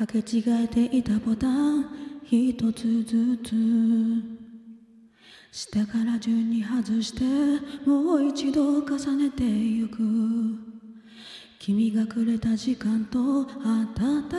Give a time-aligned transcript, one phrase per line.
[0.00, 1.84] かけ違えていたボタン
[2.24, 3.52] 一つずつ。
[5.52, 7.22] 下から順に外して
[7.84, 9.98] もう一度重ねてゆく。
[11.58, 13.46] 君がくれた時間と温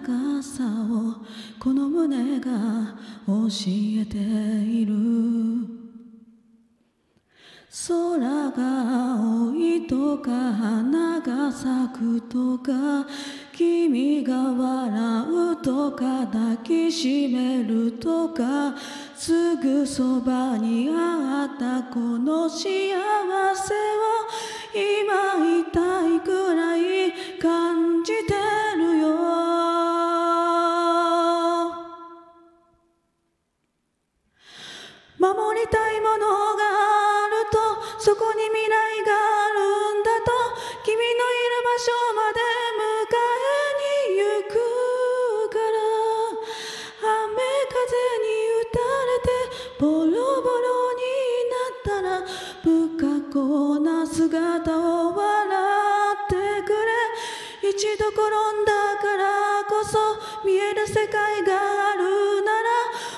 [0.00, 1.24] かさを
[1.58, 2.94] この胸が
[3.26, 4.92] 教えている。
[7.88, 8.18] 空
[8.50, 13.06] が青いとか花が咲くとか
[13.52, 15.15] 君が笑う
[15.66, 18.72] とか抱きしめるとか
[19.16, 23.76] すぐそばにあったこの幸せを
[24.72, 27.10] 今言いたいくらい
[27.42, 28.34] 感じて
[28.76, 29.16] るよ。
[35.18, 37.58] 守りたいものがあると
[37.98, 40.30] そこに未来があるんだと
[40.84, 41.10] 君のいる
[41.64, 42.65] 場所まで
[58.06, 59.98] れ一度転んだからこそ
[60.44, 62.68] 見える世界があるなら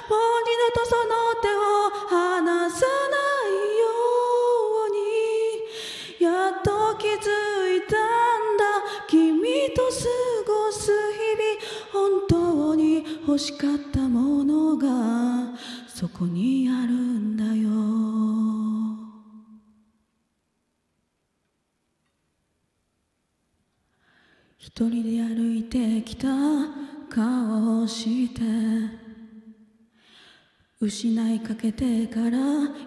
[0.08, 2.86] もう二度とその手を離さな
[3.48, 3.84] いよ
[4.86, 6.24] うに。
[6.24, 8.64] やっと気づいたんだ。
[9.06, 9.88] 君と過
[10.46, 14.86] ごす日々本当に欲しかったものが
[15.86, 17.77] そこにあるんだよ。
[24.58, 26.26] 一人で歩いてきた
[27.08, 28.42] 顔をして
[30.80, 32.38] 失いかけてから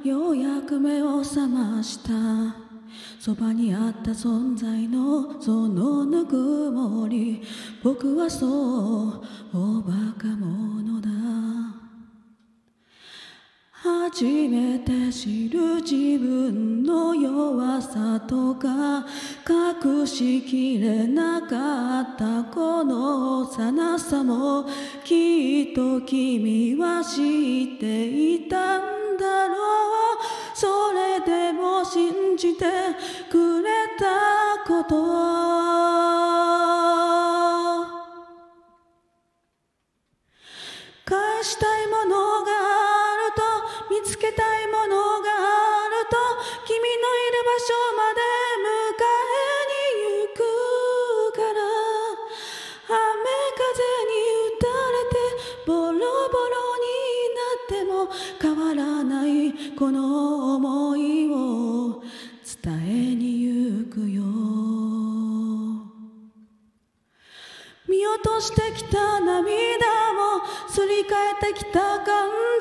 [0.04, 2.12] ようやく目を覚ました。
[3.22, 7.42] そばにあった存在のそのぬくもり
[7.82, 8.50] 僕はそう
[9.54, 11.61] おバカ者だ。
[13.84, 19.04] 初めて知る自分の弱さとか
[19.50, 24.66] 隠しきれなかったこの幼さも
[25.04, 29.58] きっと君は知っていたんだろう。
[30.54, 32.66] それでも信じて
[33.32, 35.42] くれたこと。
[41.04, 42.51] 返したいものが
[58.42, 62.02] 変わらないこの思いを
[62.64, 64.24] 伝えに行くよ。
[67.88, 71.08] 見落としてきた涙もすり替
[71.42, 72.30] えてきた感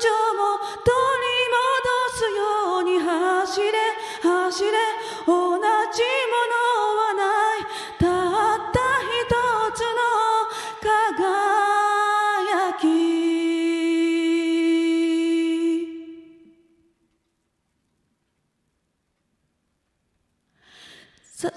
[21.41, 21.49] 支え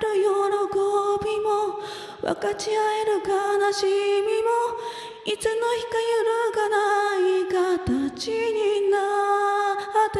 [0.00, 0.24] る喜
[1.22, 1.76] びも
[2.22, 4.48] 分かち合える悲しみも
[5.26, 6.80] いつの日か揺るがな
[7.18, 7.44] い
[7.84, 8.96] 形にな
[10.06, 10.18] って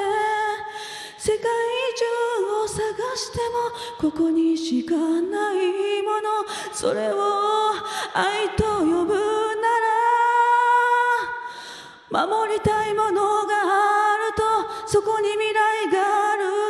[1.16, 2.04] 世界中
[2.64, 2.76] を探
[3.16, 3.38] して
[4.04, 7.72] もここにしかないものそれを
[8.12, 9.22] 愛と呼ぶな
[12.20, 14.42] ら守りたいものがあると
[14.86, 16.61] そこに未来がある。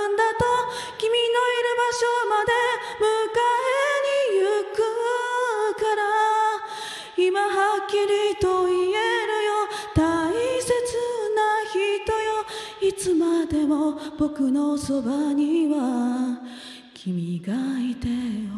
[13.52, 16.40] つまでも僕のそばには
[16.94, 18.08] 君がいて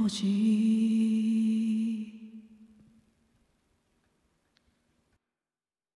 [0.00, 0.53] ほしい。